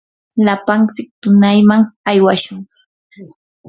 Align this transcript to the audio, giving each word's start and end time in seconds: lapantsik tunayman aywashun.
lapantsik 0.45 1.07
tunayman 1.21 1.81
aywashun. 2.09 2.57